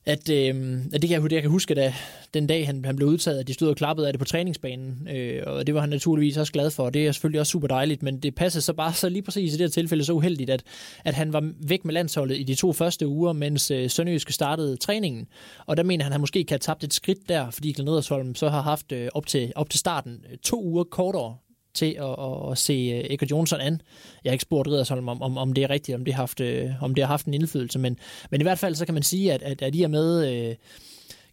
[0.08, 1.94] at, øh, at det, kan jeg, jeg kan huske, da
[2.34, 5.08] den dag han, han blev udtaget, at de stod og klappede af det på træningsbanen,
[5.10, 7.68] øh, og det var han naturligvis også glad for, og det er selvfølgelig også super
[7.68, 10.50] dejligt, men det passede så bare så lige præcis i det her tilfælde så uheldigt,
[10.50, 10.62] at,
[11.04, 14.76] at han var væk med landsholdet i de to første uger, mens øh, Sønderjyske startede
[14.76, 15.26] træningen,
[15.66, 17.88] og der mener han, at han måske kan have tabt et skridt der, fordi Glenn
[17.88, 21.36] Edersholm så har haft øh, op, til, op til starten øh, to uger kortere
[21.78, 23.80] til at, at, at se øh, Edgar Johnson an.
[24.24, 26.40] Jeg har ikke spurgt Riddersholm, om, om, om det er rigtigt, om det, har haft,
[26.40, 27.98] øh, om det har haft en indflydelse, men,
[28.30, 30.54] men i hvert fald så kan man sige, at, at, at i og med Øh,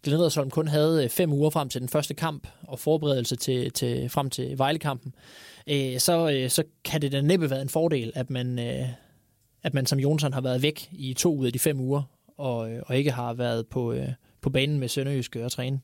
[0.02, 3.70] Glenn Riddersholm kun havde øh, fem uger frem til den første kamp og forberedelse til,
[3.70, 5.14] til, frem til Vejlekampen,
[5.66, 8.88] øh, så, øh, så kan det da næppe være en fordel, at man, øh,
[9.62, 12.02] at man som Jonsson har været væk i to ud af de fem uger,
[12.38, 14.08] og, og ikke har været på, øh,
[14.40, 15.80] på banen med Sønderjyske og træne.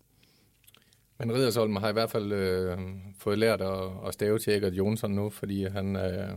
[1.19, 2.79] Men Riddersholm har i hvert fald øh,
[3.19, 6.29] fået lært at, at stave til Egert Jonsson nu, fordi han øh,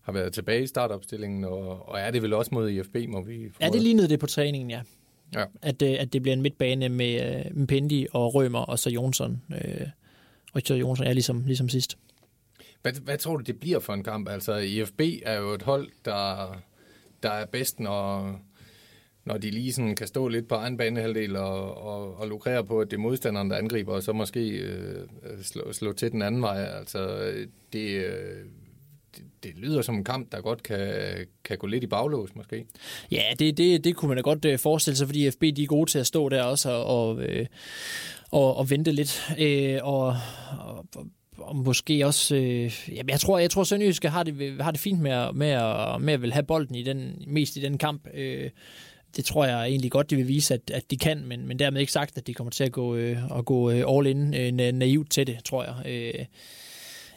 [0.00, 3.48] har været tilbage i startopstillingen, og, og er det vel også mod IFB, må vi
[3.60, 4.80] Ja, det lignede det på træningen, ja.
[5.34, 5.44] Ja.
[5.62, 8.90] At, øh, at det bliver en midtbane med, øh, med Pendi og Rømer og så
[8.90, 9.42] Jonsson.
[9.50, 9.86] Øh,
[10.56, 11.98] Richard Jonsson er ligesom, ligesom sidst.
[12.82, 14.28] Hvad, hvad tror du, det bliver for en kamp?
[14.28, 16.56] Altså, IFB er jo et hold, der,
[17.22, 18.32] der er bedst, når,
[19.26, 22.80] når de lige sådan kan stå lidt på egen banehalvdel og, og, og lukrere på,
[22.80, 25.06] at det er modstanderen, der angriber, og så måske øh,
[25.42, 26.64] slå, slå til den anden vej.
[26.78, 27.32] Altså,
[27.72, 28.44] det, øh,
[29.16, 30.88] det, det lyder som en kamp, der godt kan,
[31.44, 32.66] kan gå lidt i baglås, måske.
[33.10, 35.66] Ja, det, det, det kunne man da godt øh, forestille sig, fordi FB de er
[35.66, 37.46] gode til at stå der også og, og, øh,
[38.30, 39.30] og, og vente lidt.
[39.38, 40.16] Øh, og,
[40.58, 40.86] og,
[41.38, 42.36] og måske også...
[42.36, 45.48] Øh, jamen, jeg tror, jeg tror Sønderjyske har det, har det fint med, at, med,
[45.48, 48.08] at, med at vil have bolden i den, mest i den kamp.
[48.14, 48.50] Øh,
[49.16, 51.80] det tror jeg egentlig godt, de vil vise, at, at de kan, men, men dermed
[51.80, 54.72] ikke sagt, at de kommer til at gå, øh, at gå øh, all in øh,
[54.72, 55.92] naivt til det, tror jeg.
[55.92, 56.24] Øh,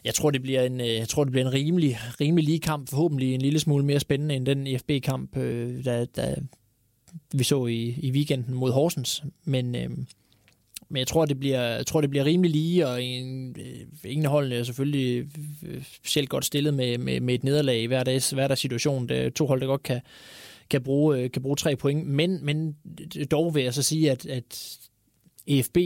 [0.03, 2.89] jeg tror, det bliver en, øh, jeg tror, det bliver en rimelig, rimelig lige kamp,
[2.89, 6.35] forhåbentlig en lille smule mere spændende end den IFB-kamp, øh, der, der
[7.33, 9.23] vi så i, i weekenden mod Horsens.
[9.43, 9.89] Men, øh,
[10.89, 14.25] men jeg tror, det bliver, jeg tror, det bliver rimelig lige, og en, øh, ingen
[14.25, 15.27] holdene er selvfølgelig
[15.63, 19.09] øh, specielt godt stillet med, med, med et nederlag i hver dags, hver dags situation.
[19.09, 20.01] Det er to hold, der godt kan,
[20.69, 22.07] kan bruge, kan bruge tre point.
[22.07, 22.75] Men, men
[23.31, 24.77] dog vil jeg så sige, at, at
[25.47, 25.77] EFB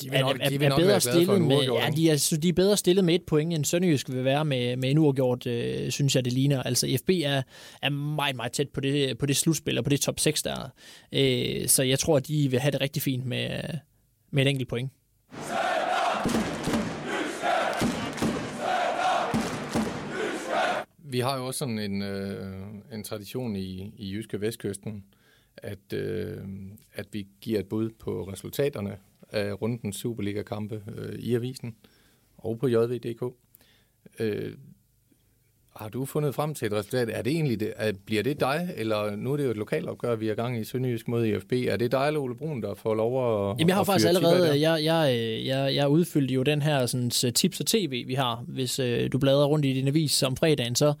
[0.00, 2.40] de vil nok, er, de vil er nok bedre stillet med, ja, de er, synes,
[2.42, 5.46] de er bedre stillet med et point, end Sønderjysk vil være med, med en uafgjort,
[5.46, 6.62] øh, synes jeg, det ligner.
[6.62, 7.42] Altså, FB er,
[7.82, 10.72] er meget, meget tæt på det, på det slutspil og på det top 6 der.
[11.12, 13.60] Øh, så jeg tror, at de vil have det rigtig fint med,
[14.30, 14.90] med et enkelt point.
[21.14, 25.04] Vi har jo også sådan en, øh, en tradition i, i Jyske Vestkysten,
[25.56, 26.38] at, øh,
[26.92, 28.98] at vi giver et bud på resultaterne
[29.30, 31.76] af rundens Superliga-kampe øh, i avisen
[32.36, 33.34] og på JV.dk.
[34.18, 34.56] Øh,
[35.76, 37.10] har du fundet frem til et resultat?
[37.12, 40.16] Er det egentlig det, er, bliver det dig, eller nu er det jo et lokalopgør,
[40.16, 41.52] vi er gang i Sønderjysk mod IFB.
[41.52, 44.60] Er det dig eller Ole Brun, der får lov at Jamen, jeg har faktisk allerede,
[44.60, 48.44] jeg, jeg, jeg, jeg udfyldte jo den her sådan, så tips og tv, vi har.
[48.48, 50.94] Hvis øh, du bladrer rundt i din avis om fredagen, så,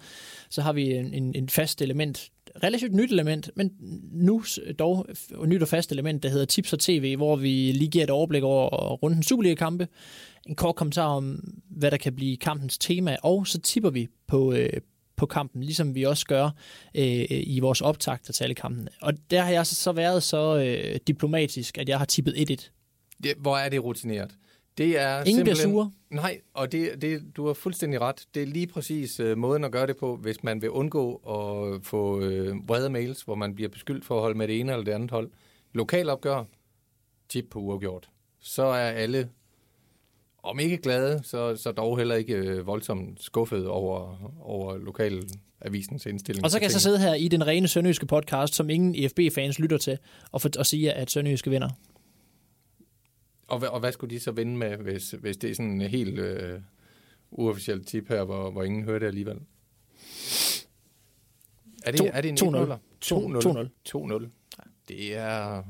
[0.50, 2.30] så har vi en, en, en fast element,
[2.62, 3.70] relativt nyt element, men
[4.12, 4.44] nu
[4.78, 8.04] dog et nyt og fast element, der hedder tips og tv, hvor vi lige giver
[8.04, 9.88] et overblik over rundens Superliga-kampe,
[10.46, 14.52] en kort kommentar om, hvad der kan blive kampens tema, og så tipper vi på,
[14.52, 14.80] øh,
[15.16, 16.44] på kampen, ligesom vi også gør
[16.94, 18.88] øh, i vores optagter til alle kampene.
[19.02, 22.70] Og der har jeg så, så været så øh, diplomatisk, at jeg har tippet 1-1.
[23.24, 24.30] Ja, hvor er det rutineret?
[24.78, 25.90] Det er Ingen bliver sure.
[26.10, 28.26] Nej, og det, det, du har fuldstændig ret.
[28.34, 31.84] Det er lige præcis uh, måden at gøre det på, hvis man vil undgå at
[31.86, 34.84] få uh, vrede mails, hvor man bliver beskyldt for at holde med det ene eller
[34.84, 35.30] det andet hold.
[35.72, 36.44] Lokalopgør,
[37.28, 38.08] tip på uafgjort.
[38.40, 39.28] Så er alle,
[40.42, 46.44] om ikke glade, så, så dog heller ikke uh, voldsomt skuffet over, over lokalavisens indstilling.
[46.44, 49.58] Og så kan jeg så sidde her i den rene sønderjyske podcast, som ingen EFB-fans
[49.58, 49.98] lytter til,
[50.32, 51.68] og, for, og sige, at sønderjyske vinder.
[53.46, 55.80] Og, hvad- og hvad skulle de så vinde med, hvis, hvis det er sådan en
[55.80, 56.60] helt uh,
[57.30, 59.36] uofficielt tip her, hvor, hvor ingen hører det alligevel?
[61.84, 62.56] Er det, To- er det en 2-0.
[62.56, 62.76] 1-0'er?
[63.04, 63.88] 2-0.
[63.96, 64.28] 2-0.
[64.88, 65.62] Det er,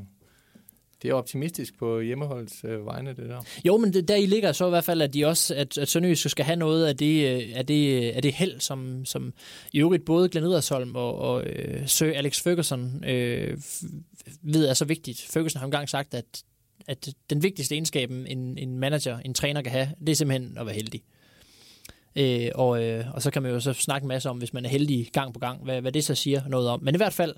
[1.02, 3.42] det er optimistisk på hjemmeholdets øh, vegne, det der.
[3.64, 5.88] Jo, men det, der i ligger så i hvert fald, at de også, at, at
[5.88, 9.32] Sønderjyske skal have noget af det, øh, af det, af det held, som, som
[9.72, 13.58] i øvrigt både Glenn Edersholm og, og øh, Sir Alex Ferguson øh,
[14.42, 15.26] ved er så vigtigt.
[15.30, 16.42] Ferguson har engang sagt, at,
[16.88, 20.66] at den vigtigste egenskab, en, en manager, en træner kan have, det er simpelthen at
[20.66, 21.02] være heldig.
[22.16, 24.64] Øh, og, øh, og så kan man jo så snakke en masse om, hvis man
[24.64, 26.82] er heldig gang på gang, hvad, hvad det så siger noget om.
[26.82, 27.34] Men i hvert fald,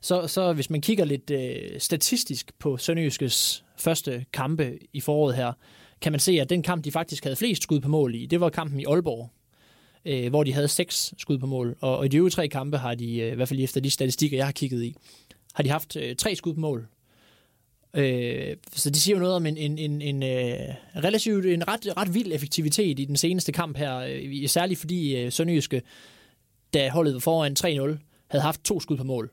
[0.00, 5.52] så, så hvis man kigger lidt øh, statistisk på Sønderjyskes første kampe i foråret her,
[6.00, 8.40] kan man se, at den kamp, de faktisk havde flest skud på mål i, det
[8.40, 9.30] var kampen i Aalborg,
[10.04, 11.76] øh, hvor de havde seks skud på mål.
[11.80, 13.90] Og, og i de øvrige tre kampe har de, øh, i hvert fald efter de
[13.90, 14.94] statistikker, jeg har kigget i,
[15.54, 16.88] har de haft øh, tre skud på mål.
[17.94, 20.74] Øh, så det siger jo noget om en, en, en, en øh,
[21.04, 25.32] relativt en ret, ret vild effektivitet i den seneste kamp her, øh, særligt fordi øh,
[25.32, 25.82] Sønderjyske,
[26.74, 27.66] da holdet var foran 3-0,
[28.28, 29.30] havde haft to skud på mål.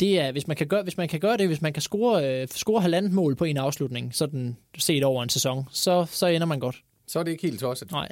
[0.00, 2.42] Det er, hvis man kan gøre, hvis man kan gøre det, hvis man kan score,
[2.42, 6.46] øh, score halvandet mål på en afslutning, sådan set over en sæson, så, så ender
[6.46, 6.82] man godt.
[7.06, 7.90] Så er det ikke helt tosset.
[7.90, 8.08] Nej.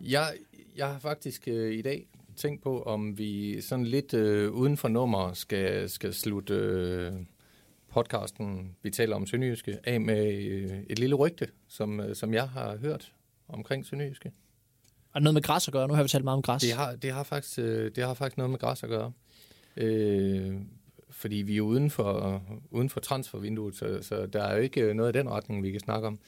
[0.00, 0.32] Jeg,
[0.76, 4.88] jeg har faktisk øh, i dag tænkt på, om vi sådan lidt øh, uden for
[4.88, 7.12] nummer skal, skal slutte øh,
[7.92, 12.48] podcasten, vi taler om Sønderjyske, af med øh, et lille rygte, som, øh, som jeg
[12.48, 13.12] har hørt
[13.48, 14.28] omkring Sønderjyske.
[14.28, 15.88] Er det noget med græs at gøre?
[15.88, 16.62] Nu har vi talt meget om græs.
[16.62, 19.12] Det har, det har, faktisk, øh, det har faktisk noget med græs at gøre.
[19.76, 20.54] Øh,
[21.10, 25.16] fordi vi er uden for, uden for transfervinduet, så, så der er jo ikke noget
[25.16, 26.18] i den retning, vi kan snakke om.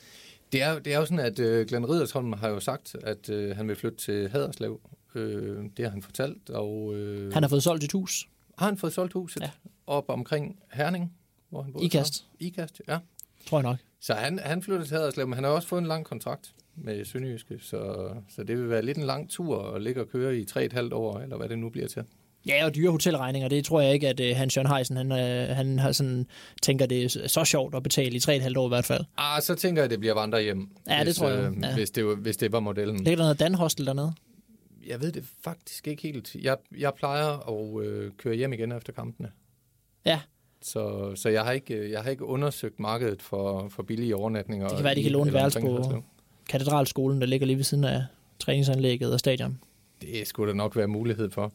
[0.53, 3.57] Det er, det er jo sådan, at øh, Glenn Riddersholm har jo sagt, at øh,
[3.57, 4.81] han vil flytte til Haderslev.
[5.17, 6.51] Øh, det har han fortalt.
[6.51, 8.29] Og, øh, Han har fået solgt et hus.
[8.59, 9.51] har han fået solgt huset Ja.
[9.87, 11.13] op omkring Herning,
[11.51, 12.25] hvor han boede Ikast.
[12.41, 12.99] Ikast, ja.
[13.47, 13.77] Tror jeg nok.
[14.01, 17.05] Så han, han flyttede til Haderslev, men han har også fået en lang kontrakt med
[17.05, 20.45] Sønderjyske, så, så det vil være lidt en lang tur at ligge og køre i
[20.51, 22.03] 3,5 år, eller hvad det nu bliver til.
[22.47, 25.57] Ja, og dyre hotelregninger, det tror jeg ikke, at uh, Hans Jørgen Heisen, han, uh,
[25.57, 26.27] han har sådan,
[26.63, 29.05] tænker, det er så sjovt at betale i 3,5 år i hvert fald.
[29.17, 30.69] Ah, så tænker jeg, at det bliver vandrehjem.
[30.89, 31.75] Ja, det hvis, tror jeg, Øh, ja.
[31.75, 32.97] hvis, det, hvis det var modellen.
[32.97, 34.13] Ligger der noget Dan-hostel dernede?
[34.89, 36.35] Jeg ved det faktisk ikke helt.
[36.35, 39.31] Jeg, jeg plejer at øh, køre hjem igen efter kampene.
[40.05, 40.21] Ja,
[40.63, 44.69] Så, så jeg, har ikke, øh, jeg har ikke undersøgt markedet for, for billige overnatninger.
[44.69, 46.03] det kan være, de kan låne værelse på
[46.49, 48.05] katedralskolen, der ligger lige ved siden af
[48.39, 49.59] træningsanlægget og stadion.
[50.03, 51.53] Det skulle der nok være mulighed for.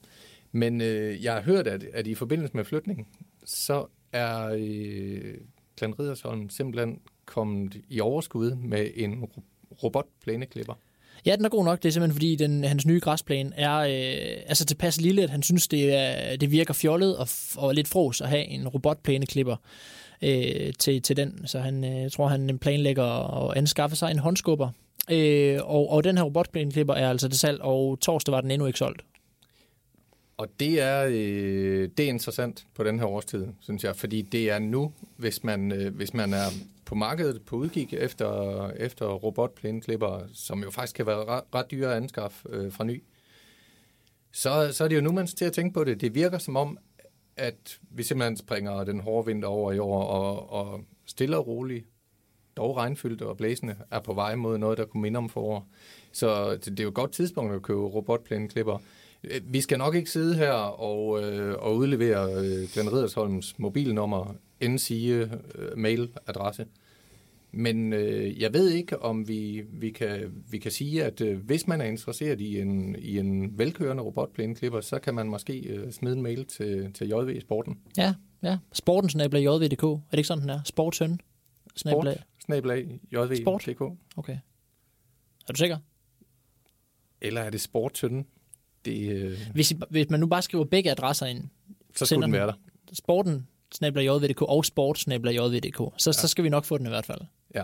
[0.52, 3.08] Men øh, jeg har hørt, at, at i forbindelse med flytningen,
[3.46, 5.34] så er øh,
[5.78, 9.44] Glenn Riddersholm simpelthen kommet i overskud med en ro-
[9.84, 10.74] robotplæneklipper.
[11.26, 11.84] Ja, den er god nok.
[11.84, 15.44] Det er simpelthen, fordi den, hans nye græsplæne er øh, altså tilpas lille, at han
[15.44, 19.56] synes, det, er, det virker fjollet og, og lidt fros at have en robotplæneklipper
[20.22, 21.48] øh, til, til den.
[21.48, 23.04] Så han øh, tror, han planlægger
[23.50, 24.70] at anskaffe sig en håndskubber.
[25.12, 28.68] Øh, og, og den her robotplæneklipper er altså til salg, og torsdag var den endnu
[28.68, 29.02] ikke solgt.
[30.42, 34.50] Og det er, øh, det er interessant på den her årstid, synes jeg, fordi det
[34.50, 36.46] er nu, hvis man, øh, hvis man er
[36.86, 41.92] på markedet på udkig efter, efter robotplæneklipper, som jo faktisk kan være ret, ret dyre
[41.92, 43.04] at anskaffe øh, fra ny,
[44.32, 46.02] så, så er det jo nu, man skal til at tænke på det.
[46.02, 46.78] Det virker som om,
[47.38, 51.86] at vi simpelthen springer den hårde vinter over i år, og, og stille og roligt,
[52.58, 55.68] dog regnfyldt og blæsende, er på vej mod noget, der kunne minde om forår.
[56.12, 58.78] Så det, det er jo et godt tidspunkt at købe robotplæneklipper.
[58.78, 59.01] klipper
[59.44, 65.32] vi skal nok ikke sidde her og, øh, og udlevere øh, Glenn Riddersholms mobilnummer, endsige
[65.56, 66.66] øh, mailadresse.
[67.52, 71.68] Men øh, jeg ved ikke, om vi, vi, kan, vi kan sige, at øh, hvis
[71.68, 76.16] man er interesseret i en, i en velkørende robotplæneklipper, så kan man måske øh, smide
[76.16, 77.80] en mail til, til JV Sporten.
[77.98, 78.58] Ja, ja.
[78.74, 79.84] Sporten snabler jv.dk.
[79.84, 80.60] Er det ikke sådan, den er?
[80.66, 81.20] Sportshøn?
[81.76, 82.14] Snabla.
[82.14, 83.68] Sport, Sport.
[83.68, 83.82] JV.dk.
[84.18, 84.38] Okay.
[85.48, 85.78] Er du sikker?
[87.22, 88.26] Eller er det sportsynden?
[88.86, 91.44] Det, øh, Hvis, I, hvis man nu bare skriver begge adresser ind,
[91.96, 92.54] så skulle den være der.
[92.94, 96.12] sporten snabler jv.dk og sport snabler jv.dk, så, ja.
[96.12, 97.22] så skal vi nok få den i hvert fald.
[97.56, 97.64] Ja.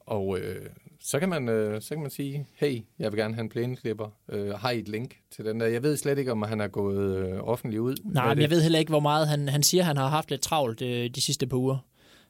[0.00, 0.66] Og øh,
[1.00, 4.08] så, kan man, øh, så kan man sige, hey, jeg vil gerne have en plæneklipper.
[4.28, 5.66] Øh, har I et link til den der?
[5.66, 7.96] Jeg ved slet ikke, om han er gået øh, offentligt ud.
[8.04, 8.42] Nej, men det.
[8.42, 11.10] jeg ved heller ikke, hvor meget han, han siger, han har haft lidt travlt øh,
[11.10, 11.78] de sidste par uger,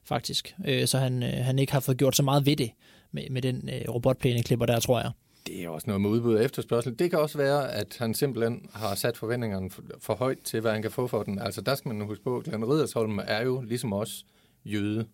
[0.03, 0.55] faktisk.
[0.65, 2.71] Øh, så han, øh, han ikke har fået gjort så meget ved det
[3.11, 5.11] med, med den øh, robotplæneklipper der, tror jeg.
[5.47, 6.99] Det er også noget med udbud og efterspørgsel.
[6.99, 10.81] Det kan også være, at han simpelthen har sat forventningerne for, højt til, hvad han
[10.81, 11.39] kan få for den.
[11.39, 14.25] Altså der skal man huske på, at Glenn Riddersholm er jo ligesom os
[14.65, 15.07] jøde.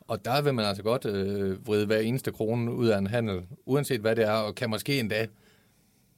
[0.00, 3.46] Og der vil man altså godt øh, vride hver eneste krone ud af en handel,
[3.66, 5.26] uanset hvad det er, og kan måske endda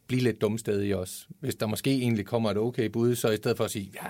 [0.07, 1.37] blive lidt dumstædig også, os.
[1.41, 4.09] Hvis der måske egentlig kommer et okay bud, så i stedet for at sige, ja,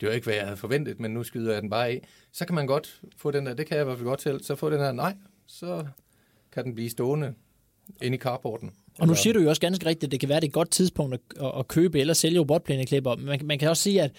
[0.00, 2.46] det var ikke, hvad jeg havde forventet, men nu skyder jeg den bare af, så
[2.46, 4.54] kan man godt få den der, det kan jeg i hvert fald godt til, så
[4.54, 5.14] få den der, nej,
[5.46, 5.86] så
[6.52, 7.34] kan den blive stående
[8.02, 8.70] inde i carporten.
[8.98, 10.70] Og nu siger du jo også ganske rigtigt, at det kan være det et godt
[10.70, 11.20] tidspunkt at,
[11.58, 13.16] at, købe eller sælge robotplæneklipper.
[13.16, 14.12] Man, man kan også sige, at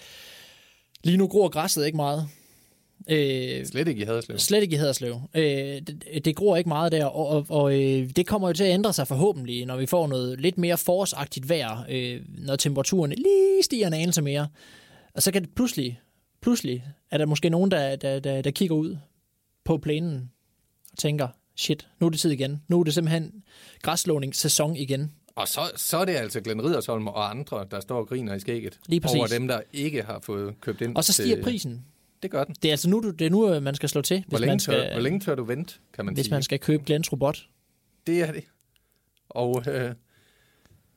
[1.04, 2.28] lige nu gror græsset ikke meget.
[3.08, 4.38] Øh, Slet ikke i Haderslev.
[4.38, 5.20] Slet ikke i Haderslev.
[5.34, 8.64] Øh, det, det gror ikke meget der, og, og, og øh, det kommer jo til
[8.64, 13.10] at ændre sig forhåbentlig, når vi får noget lidt mere forårsagtigt vejr, øh, når temperaturen
[13.10, 14.48] lige stiger en anelse mere.
[15.14, 16.00] Og så kan det pludselig,
[16.40, 18.96] pludselig er der måske nogen, der, der, der, der kigger ud
[19.64, 20.30] på plænen
[20.92, 22.62] og tænker, shit, nu er det tid igen.
[22.68, 23.42] Nu er det simpelthen
[23.82, 25.12] græsslåningssæson igen.
[25.34, 28.40] Og så, så er det altså Glenn Riddersholm og andre, der står og griner i
[28.40, 28.78] skægget.
[28.86, 29.16] Lige præcis.
[29.18, 30.96] Over dem, der ikke har fået købt ind.
[30.96, 31.84] Og så stiger til- prisen.
[32.22, 32.54] Det gør den.
[32.62, 34.50] Det er altså nu, det er nu, øh, man skal slå til, Hvor hvis, længe,
[34.52, 36.34] man tør, skal, hvor længe tør du vente, kan man hvis sige.
[36.34, 37.46] man skal købe Glens robot.
[38.06, 38.44] Det er det.
[39.28, 39.94] Og øh,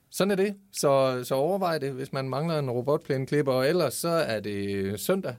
[0.10, 0.56] sådan er det.
[0.74, 3.54] Så, så overvej det, hvis man mangler en robotplæneklipper.
[3.54, 5.36] Og ellers så er det søndag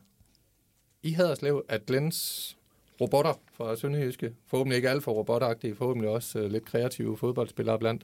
[1.02, 2.55] i Haderslev, at Glens
[3.00, 8.02] robotter fra Sønderjyske, forhåbentlig ikke alt for robotagtige, forhåbentlig også uh, lidt kreative fodboldspillere blandt,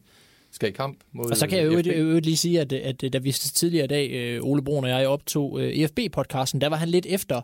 [0.52, 1.86] skal i kamp mod Og så kan jeg jo FB.
[1.86, 5.08] øvrigt lige sige, at, at da vi tidligere i dag, øh, Ole Brun og jeg
[5.08, 7.40] optog øh, EFB-podcasten, der var han lidt efter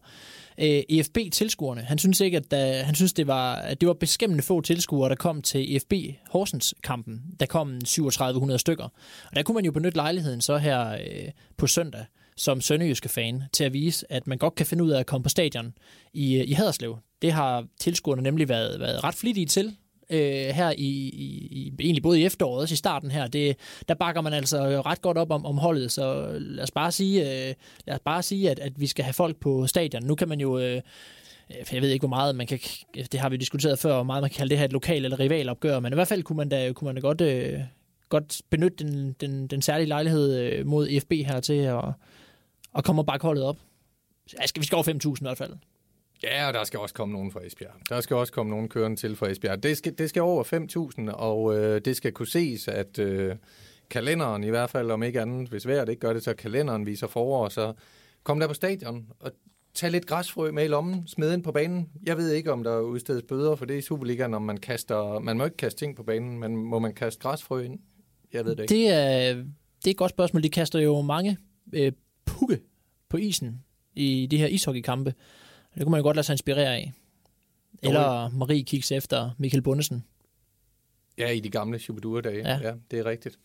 [0.59, 1.81] øh, EFB-tilskuerne.
[1.81, 5.09] Han synes ikke, at, da, han synes, det var, at det var beskæmmende få tilskuere,
[5.09, 5.93] der kom til EFB
[6.31, 7.23] Horsens-kampen.
[7.41, 8.85] Der kom 3700 stykker.
[9.31, 12.05] Og der kunne man jo benytte lejligheden så her øh, på søndag
[12.37, 15.23] som sønderjyske fan til at vise, at man godt kan finde ud af at komme
[15.23, 15.75] på stadion
[16.13, 16.99] i, øh, i Haderslev.
[17.23, 19.77] Det har tilskuerne nemlig været, været ret flittige til
[20.11, 23.27] øh, her i, i, i, egentlig både i efteråret og i starten her.
[23.27, 23.57] Det,
[23.89, 27.21] der bakker man altså ret godt op om, om holdet, så lad os bare sige,
[27.21, 27.55] øh,
[27.87, 30.03] lad os bare sige at, at vi skal have folk på stadion.
[30.03, 30.59] Nu kan man jo...
[30.59, 30.77] Øh,
[31.51, 32.59] øh, jeg ved ikke, hvor meget man kan,
[32.95, 35.21] det har vi diskuteret før, hvor meget man kan kalde det her et lokal- eller
[35.21, 37.61] rivalopgør, men i hvert fald kunne man da, kunne man da godt, øh,
[38.09, 41.85] godt benytte den, den, den særlige lejlighed øh, mod EFB her til at,
[42.77, 43.57] at komme og bakke holdet op.
[44.41, 45.53] Ja, skal vi skal over 5.000 i hvert fald.
[46.23, 47.73] Ja, og der skal også komme nogen fra Esbjerg.
[47.89, 49.63] Der skal også komme nogen kørende til fra Esbjerg.
[49.63, 50.45] Det skal, det skal over
[51.09, 53.37] 5.000, og øh, det skal kunne ses, at øh,
[53.91, 57.07] kalenderen i hvert fald, om ikke andet, hvis vejret ikke gør det, så kalenderen viser
[57.07, 57.73] forår, så
[58.23, 59.33] kom der på stadion og
[59.75, 61.89] tag lidt græsfrø med i lommen, smid ind på banen.
[62.07, 65.19] Jeg ved ikke, om der udstedes bøder for det i Superligaen, om man kaster...
[65.19, 67.79] Man må ikke kaste ting på banen, men må man kaste græsfrø ind?
[68.33, 68.75] Jeg ved det ikke.
[68.75, 70.43] Det er, det er et godt spørgsmål.
[70.43, 71.37] De kaster jo mange
[71.73, 71.93] øh,
[72.27, 72.61] pukke
[73.09, 73.63] på isen
[73.95, 75.15] i de her ishockeykampe.
[75.75, 76.93] Det kunne man jo godt lade sig inspirere af.
[77.83, 80.05] Eller Marie kigge efter Michael Bundesen.
[81.19, 82.49] Ja, i de gamle Shubidua-dage.
[82.49, 82.59] Ja.
[82.63, 82.75] Ja.
[82.91, 83.39] det er rigtigt.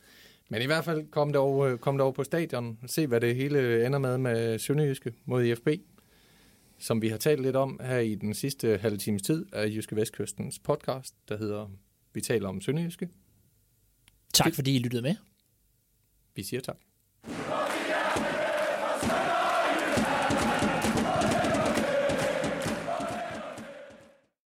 [0.49, 2.79] Men i hvert fald kom dog, øh, kom dog på stadion.
[2.87, 5.67] Se, hvad det hele ender med med Sønderjyske mod IFB.
[6.79, 9.95] Som vi har talt lidt om her i den sidste halve times tid af Jyske
[9.95, 11.69] Vestkystens podcast, der hedder
[12.13, 13.09] Vi taler om Sønderjyske.
[14.33, 15.15] Tak fordi I lyttede med.
[16.35, 16.77] Vi siger tak.